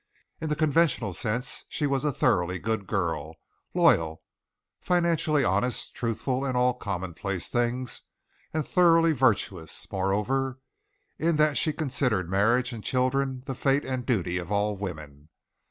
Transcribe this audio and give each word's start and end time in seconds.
In 0.39 0.49
the 0.49 0.55
conventional 0.55 1.13
sense 1.13 1.65
she 1.69 1.85
was 1.85 2.03
a 2.03 2.11
thoroughly 2.11 2.57
good 2.57 2.87
girl, 2.87 3.35
loyal, 3.75 4.23
financially 4.79 5.43
honest, 5.43 5.93
truthful 5.93 6.43
in 6.43 6.55
all 6.55 6.73
commonplace 6.73 7.49
things, 7.49 8.01
and 8.51 8.67
thoroughly 8.67 9.11
virtuous, 9.11 9.85
moreover, 9.91 10.57
in 11.19 11.35
that 11.35 11.55
she 11.55 11.71
considered 11.71 12.31
marriage 12.31 12.73
and 12.73 12.83
children 12.83 13.43
the 13.45 13.53
fate 13.53 13.85
and 13.85 14.07
duty 14.07 14.39
of 14.39 14.51
all 14.51 14.75
women. 14.75 15.29